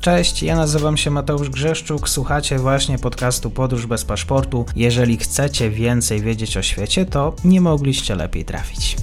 [0.00, 4.66] Cześć, ja nazywam się Mateusz Grzeszczuk, słuchacie właśnie podcastu Podróż bez paszportu.
[4.76, 8.96] Jeżeli chcecie więcej wiedzieć o świecie, to nie mogliście lepiej trafić.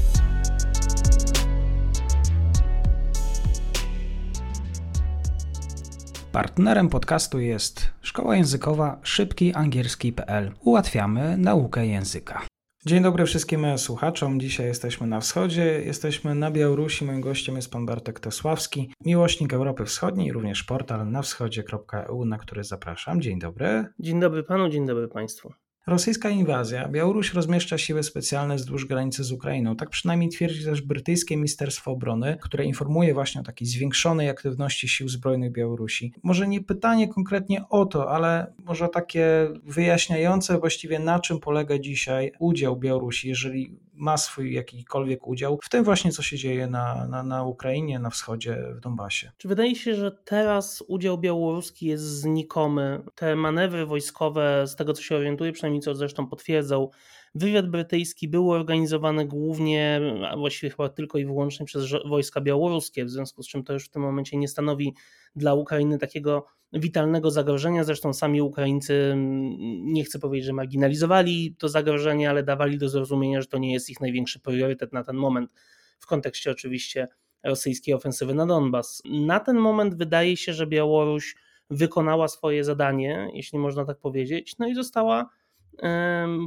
[6.32, 10.52] Partnerem podcastu jest szkoła językowa szybkiangielski.pl.
[10.60, 12.55] Ułatwiamy naukę języka.
[12.88, 14.40] Dzień dobry wszystkim słuchaczom.
[14.40, 17.06] Dzisiaj jesteśmy na wschodzie, jesteśmy na Białorusi.
[17.06, 23.22] Moim gościem jest pan Bartek Tosławski, miłośnik Europy Wschodniej, również portal nawschodzie.eu, na który zapraszam.
[23.22, 23.86] Dzień dobry.
[24.00, 25.54] Dzień dobry panu, dzień dobry państwu.
[25.88, 26.88] Rosyjska inwazja.
[26.90, 29.76] Białoruś rozmieszcza siły specjalne wzdłuż granicy z Ukrainą.
[29.76, 35.10] Tak przynajmniej twierdzi też brytyjskie Ministerstwo Obrony, które informuje właśnie o takiej zwiększonej aktywności sił
[35.10, 36.14] zbrojnych Białorusi.
[36.24, 42.32] Może nie pytanie konkretnie o to, ale może takie wyjaśniające właściwie na czym polega dzisiaj
[42.40, 47.24] udział Białorusi, jeżeli ma swój jakikolwiek udział w tym właśnie, co się dzieje na, na,
[47.24, 49.32] na Ukrainie, na wschodzie, w Donbasie.
[49.38, 53.02] Czy wydaje się, że teraz udział białoruski jest znikomy?
[53.16, 56.92] Te manewry wojskowe, z tego co się orientuję, przynajmniej co zresztą potwierdzał,
[57.36, 63.10] wywiad brytyjski był organizowany głównie, a właściwie chyba tylko i wyłącznie przez wojska białoruskie, w
[63.10, 64.94] związku z czym to już w tym momencie nie stanowi
[65.36, 67.84] dla Ukrainy takiego witalnego zagrożenia.
[67.84, 73.42] Zresztą sami Ukraińcy, mm, nie chcę powiedzieć, że marginalizowali to zagrożenie, ale dawali do zrozumienia,
[73.42, 75.54] że to nie jest ich największy priorytet na ten moment,
[76.00, 77.08] w kontekście oczywiście
[77.44, 79.02] rosyjskiej ofensywy na Donbas.
[79.06, 81.36] Na ten moment wydaje się, że Białoruś
[81.70, 85.30] wykonała swoje zadanie, jeśli można tak powiedzieć, no i została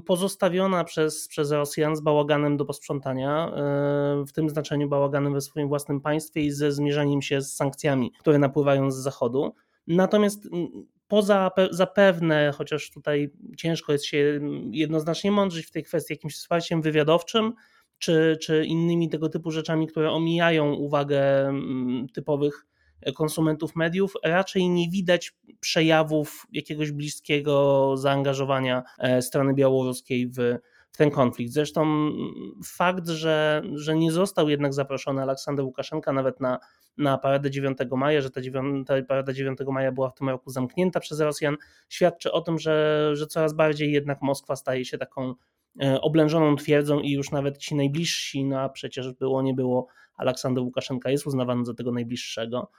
[0.07, 3.53] pozostawiona przez, przez Rosjan z bałaganem do posprzątania,
[4.29, 8.39] w tym znaczeniu bałaganem we swoim własnym państwie i ze zmierzaniem się z sankcjami, które
[8.39, 9.55] napływają z zachodu.
[9.87, 10.49] Natomiast
[11.09, 14.41] poza zapewne, chociaż tutaj ciężko jest się
[14.71, 17.53] jednoznacznie mądrzyć w tej kwestii jakimś wsparciem wywiadowczym,
[17.99, 21.53] czy, czy innymi tego typu rzeczami, które omijają uwagę
[22.15, 22.67] typowych
[23.17, 30.59] konsumentów mediów, raczej nie widać przejawów jakiegoś bliskiego zaangażowania e, strony białoruskiej w,
[30.99, 31.53] ten konflikt.
[31.53, 32.11] Zresztą
[32.65, 36.59] fakt, że, że nie został jednak zaproszony Aleksander Łukaszenka nawet na,
[36.97, 40.51] na paradę 9 maja, że ta, 9, ta parada 9 maja była w tym roku
[40.51, 41.56] zamknięta przez Rosjan,
[41.89, 45.34] świadczy o tym, że, że coraz bardziej jednak Moskwa staje się taką
[45.83, 49.87] e, oblężoną twierdzą i już nawet ci najbliżsi, no a przecież było nie było,
[50.17, 52.71] Aleksander Łukaszenka jest uznawany za tego najbliższego,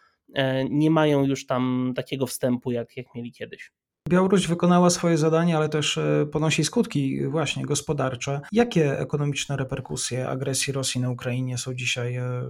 [0.70, 3.72] nie mają już tam takiego wstępu, jak, jak mieli kiedyś.
[4.10, 8.42] Białoruś wykonała swoje zadanie, ale też e, ponosi skutki właśnie gospodarcze.
[8.52, 12.44] Jakie ekonomiczne reperkusje agresji Rosji na Ukrainie są dzisiaj e,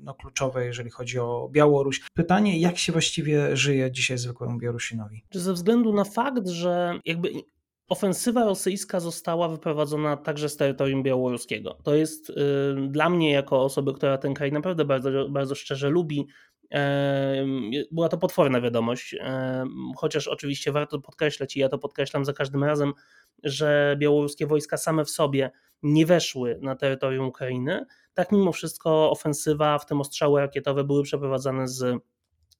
[0.00, 2.00] no, kluczowe, jeżeli chodzi o Białoruś?
[2.14, 5.24] Pytanie, jak się właściwie żyje dzisiaj zwykłemu Białorusinowi?
[5.32, 7.28] Ze względu na fakt, że jakby
[7.88, 11.78] ofensywa rosyjska została wyprowadzona także z terytorium białoruskiego.
[11.82, 12.34] To jest y,
[12.88, 16.26] dla mnie, jako osoby, która ten kraj naprawdę bardzo, bardzo szczerze lubi,
[17.92, 19.16] była to potworna wiadomość,
[19.96, 22.92] chociaż oczywiście warto podkreślać, i ja to podkreślam za każdym razem,
[23.44, 25.50] że białoruskie wojska same w sobie
[25.82, 27.86] nie weszły na terytorium Ukrainy.
[28.14, 31.98] Tak mimo wszystko ofensywa, w tym ostrzały rakietowe były przeprowadzane z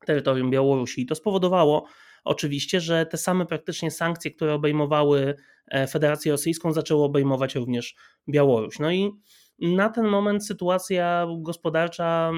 [0.07, 1.03] terytorium Białorusi.
[1.03, 1.87] I to spowodowało
[2.25, 5.35] oczywiście, że te same praktycznie sankcje, które obejmowały
[5.69, 7.95] e, Federację Rosyjską, zaczęły obejmować również
[8.29, 8.79] Białoruś.
[8.79, 9.13] No i
[9.59, 12.33] na ten moment sytuacja gospodarcza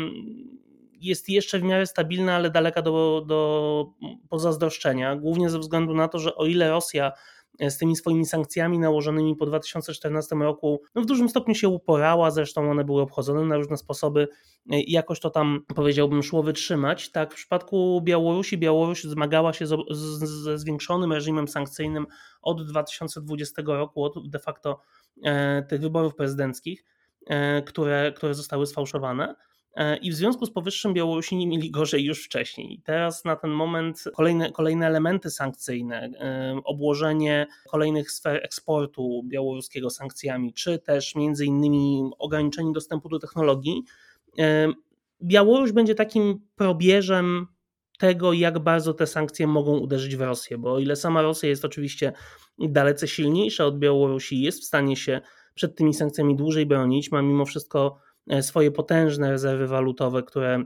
[1.01, 3.87] jest jeszcze w miarę stabilna, ale daleka do, do
[4.29, 7.13] pozazdroszczenia, głównie ze względu na to, że o ile Rosja
[7.59, 12.31] e, z tymi swoimi sankcjami nałożonymi po 2014 roku no w dużym stopniu się uporała,
[12.31, 14.29] zresztą one były obchodzone na różne sposoby
[14.71, 17.11] e, i jakoś to tam powiedziałbym szło wytrzymać.
[17.11, 22.07] Tak w przypadku Białorusi, Białoruś zmagała się z, z, ze zwiększonym reżimem sankcyjnym
[22.43, 24.81] od 2020 roku, od de facto
[25.25, 26.85] e, tych wyborów prezydenckich,
[27.27, 29.35] e, które, które zostały sfałszowane.
[29.77, 32.81] E, I w związku z powyższym Białorusini mieli gorzej już wcześniej.
[32.85, 40.53] Teraz na ten moment kolejne, kolejne elementy sankcyjne, e, obłożenie kolejnych sfer eksportu białoruskiego sankcjami,
[40.53, 43.83] czy też między innymi ograniczenie dostępu do technologii,
[44.39, 44.69] e,
[45.23, 47.47] Białoruś będzie takim probierzem
[47.99, 51.65] tego, jak bardzo te sankcje mogą uderzyć w Rosję, bo o ile sama Rosja jest
[51.65, 52.13] oczywiście
[52.59, 55.21] dalece silniejsza od Białorusi, jest w stanie się
[55.55, 57.99] przed tymi sankcjami dłużej bronić, ma mimo wszystko
[58.41, 60.65] swoje potężne rezerwy walutowe, które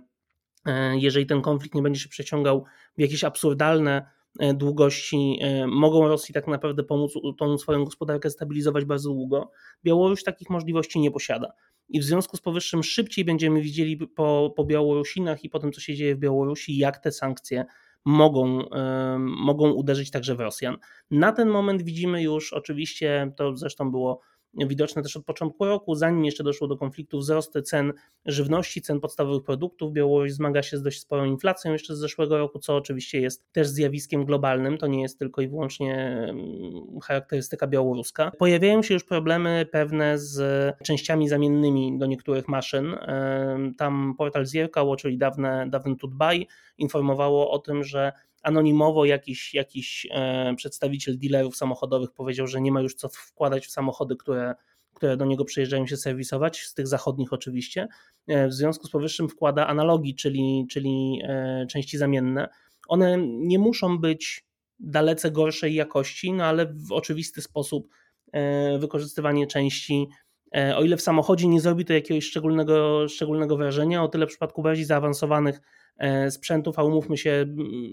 [0.66, 2.64] e, jeżeli ten konflikt nie będzie się przeciągał
[2.98, 4.06] w jakieś absurdalne
[4.38, 9.50] e, długości, mogą Rosji tak naprawdę pomóc tą swoją gospodarkę stabilizować bardzo długo.
[9.84, 11.52] Białoruś takich możliwości nie posiada.
[11.88, 15.80] I w związku z powyższym szybciej będziemy widzieli po, po Białorusinach i po tym, co
[15.80, 17.64] się dzieje w Białorusi, jak te sankcje
[18.04, 18.64] mogą,
[19.18, 20.76] mogą uderzyć także w Rosjan.
[21.10, 24.20] Na ten moment widzimy już, oczywiście to zresztą było
[24.55, 27.93] widoczne też od początku roku, zanim jeszcze doszło do konfliktu, wzrosty cen
[28.26, 29.93] żywności, cen podstawowych produktów.
[29.93, 33.69] Białoruś zmaga się z dość sporą inflacją jeszcze z zeszłego roku, co oczywiście jest też
[33.69, 35.94] zjawiskiem globalnym, to nie jest tylko i wyłącznie
[36.29, 38.31] mm, charakterystyka białoruska.
[38.38, 40.43] Pojawiają się już problemy pewne z
[40.85, 42.97] częściami zamiennymi do niektórych maszyn.
[43.79, 46.47] Tam portal Zierkało, czyli dawne, dawny Tutbaj,
[46.79, 52.81] informowało o tym, że anonimowo jakiś, jakiś e, przedstawiciel dealerów samochodowych powiedział, że nie ma
[52.81, 54.54] już co wkładać w samochody, które,
[54.94, 57.88] które do niego przyjeżdżają się serwisować, z tych zachodnich oczywiście.
[58.26, 62.48] E, w związku z powyższym wkłada analogii, czyli, czyli e, części zamienne.
[62.88, 64.44] One nie muszą być
[64.78, 67.88] dalece gorszej jakości, no ale w oczywisty sposób
[68.78, 70.08] wykorzystywanie części
[70.76, 74.62] o ile w samochodzie nie zrobi to jakiegoś szczególnego, szczególnego wrażenia, o tyle w przypadku
[74.62, 75.61] bardziej zaawansowanych
[76.00, 77.44] E, sprzętów, a umówmy się,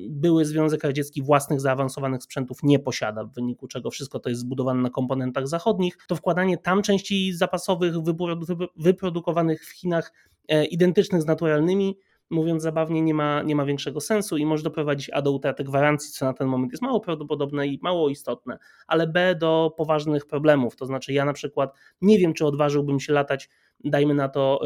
[0.09, 4.81] były Związek Radziecki własnych zaawansowanych sprzętów nie posiada, w wyniku czego wszystko to jest zbudowane
[4.81, 7.93] na komponentach zachodnich, to wkładanie tam części zapasowych
[8.75, 10.13] wyprodukowanych w Chinach
[10.47, 11.97] e, identycznych z naturalnymi
[12.29, 16.11] mówiąc zabawnie, nie ma, nie ma większego sensu i może doprowadzić A do utraty gwarancji,
[16.11, 18.57] co na ten moment jest mało prawdopodobne i mało istotne,
[18.87, 20.75] ale B do poważnych problemów.
[20.75, 23.49] To znaczy, ja na przykład nie wiem, czy odważyłbym się latać
[23.83, 24.61] dajmy na to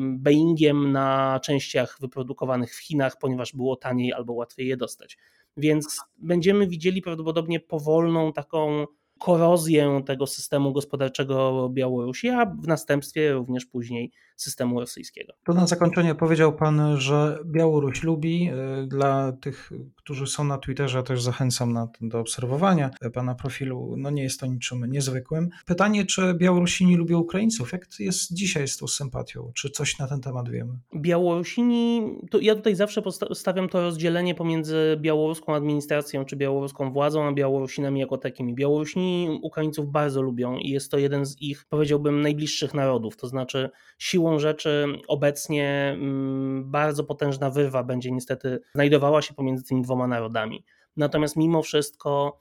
[0.00, 5.18] Boeingiem na częściach wyprodukowanych w Chinach, ponieważ było taniej albo łatwiej je dostać.
[5.56, 8.86] Więc będziemy widzieli prawdopodobnie powolną taką
[9.18, 15.32] korozję tego systemu gospodarczego Białorusi, a w następstwie również później systemu rosyjskiego.
[15.44, 18.50] To na zakończenie powiedział Pan, że Białoruś lubi.
[18.82, 23.94] Y, dla tych, którzy są na Twitterze, też zachęcam na, do obserwowania Pana profilu.
[23.96, 25.48] No nie jest to niczym niezwykłym.
[25.66, 27.72] Pytanie, czy Białorusini lubią Ukraińców?
[27.72, 29.52] Jak jest dzisiaj z tą sympatią?
[29.54, 30.78] Czy coś na ten temat wiemy?
[30.96, 33.02] Białorusini, to ja tutaj zawsze
[33.34, 38.54] stawiam to rozdzielenie pomiędzy białoruską administracją czy białoruską władzą, a Białorusinami jako takimi.
[38.54, 43.16] Białorusini Ukraińców bardzo lubią i jest to jeden z ich, powiedziałbym, najbliższych narodów.
[43.16, 49.64] To znaczy siłą siłą rzeczy obecnie mm, bardzo potężna wyrwa będzie niestety znajdowała się pomiędzy
[49.64, 50.64] tymi dwoma narodami.
[50.96, 52.40] Natomiast mimo wszystko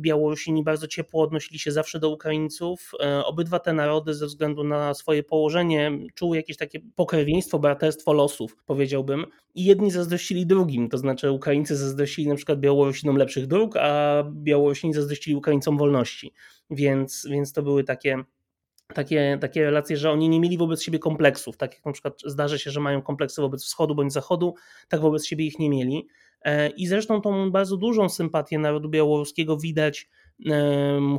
[0.00, 2.92] Białorusini bardzo ciepło odnosili się zawsze do Ukraińców.
[3.00, 8.56] E, obydwa te narody ze względu na swoje położenie czuły jakieś takie pokrewieństwo, braterstwo losów,
[8.66, 9.26] powiedziałbym.
[9.54, 14.94] I jedni zazdrościli drugim, to znaczy Ukraińcy zazdrościli na przykład Białorusinom lepszych dróg, a Białorusini
[14.94, 16.32] zazdrościli Ukraińcom wolności.
[16.70, 18.24] Więc, więc to były takie
[18.94, 22.58] takie, takie relacje, że oni nie mieli wobec siebie kompleksów, tak jak na przykład zdarza
[22.58, 24.54] się, że mają kompleksy wobec wschodu bądź zachodu,
[24.88, 26.08] tak wobec siebie ich nie mieli.
[26.42, 30.08] E, I zresztą tą bardzo dużą sympatię narodu białoruskiego widać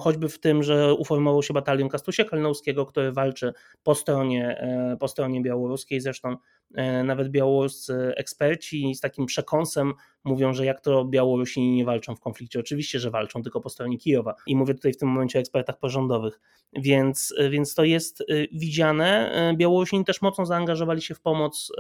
[0.01, 3.53] choćby w tym, że uformował się batalion Kastusia Kalnowskiego, który walczy
[3.83, 6.01] po stronie, e, po stronie białoruskiej.
[6.01, 6.37] Zresztą
[7.03, 9.94] nawet białoruscy eksperci z takim przekąsem
[10.24, 12.59] mówią, że jak to Białorusini nie walczą w konflikcie.
[12.59, 14.35] Oczywiście, że walczą, tylko po stronie Kijowa.
[14.47, 16.39] I mówię tutaj w tym momencie o ekspertach porządowych.
[16.74, 19.31] Więc, więc to jest y, widziane.
[19.31, 21.71] E, Białorusini też mocno zaangażowali się w pomoc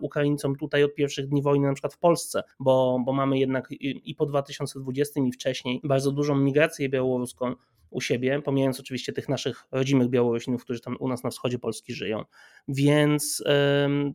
[0.00, 4.14] Ukraińcom tutaj od pierwszych dni wojny, na przykład w Polsce, bo, bo mamy jednak i
[4.14, 7.54] po 2020 i wcześniej bardzo dużą migrację białoruską
[7.90, 11.94] u siebie, pomijając oczywiście tych naszych rodzimych Białorusinów, którzy tam u nas na wschodzie Polski
[11.94, 12.24] żyją.
[12.68, 13.44] Więc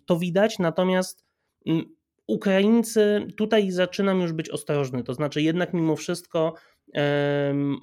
[0.05, 1.25] to widać, natomiast
[1.67, 1.85] mm,
[2.27, 6.53] Ukraińcy, tutaj zaczynam już być ostrożny, to znaczy jednak mimo wszystko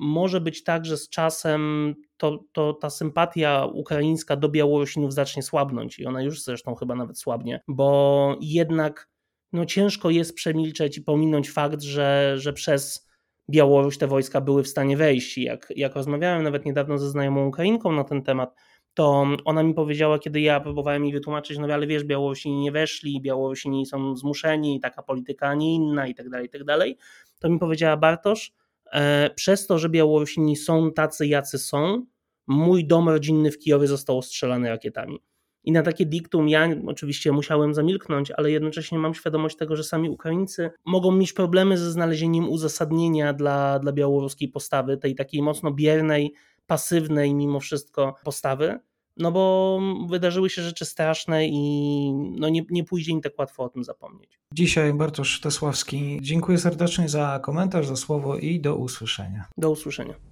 [0.00, 5.98] może być tak, że z czasem to, to ta sympatia ukraińska do Białorusinów zacznie słabnąć
[5.98, 9.08] i ona już zresztą chyba nawet słabnie, bo jednak
[9.52, 13.09] no, ciężko jest przemilczeć i pominąć fakt, że, że przez
[13.50, 15.38] Białoruś te wojska były w stanie wejść.
[15.38, 18.54] Jak, jak rozmawiałem nawet niedawno ze znajomą Ukrainką na ten temat,
[18.94, 23.20] to ona mi powiedziała, kiedy ja próbowałem jej wytłumaczyć, no ale wiesz, Białorusini nie weszli,
[23.20, 26.96] Białorusini są zmuszeni, taka polityka, a nie inna i tak dalej, i tak dalej,
[27.38, 28.52] to mi powiedziała Bartosz,
[28.92, 32.06] e, przez to, że Białorusini są tacy, jacy są,
[32.46, 35.20] mój dom rodzinny w Kijowie został ostrzelany rakietami.
[35.64, 40.10] I na takie diktum ja oczywiście musiałem zamilknąć, ale jednocześnie mam świadomość tego, że sami
[40.10, 46.34] Ukraińcy mogą mieć problemy ze znalezieniem uzasadnienia dla, dla białoruskiej postawy, tej takiej mocno biernej,
[46.66, 48.78] pasywnej mimo wszystko postawy.
[49.16, 53.68] No bo wydarzyły się rzeczy straszne i no nie, nie pójdzie im tak łatwo o
[53.68, 54.38] tym zapomnieć.
[54.54, 56.18] Dzisiaj Bartosz Tesławski.
[56.22, 59.44] Dziękuję serdecznie za komentarz, za słowo i do usłyszenia.
[59.58, 60.29] Do usłyszenia.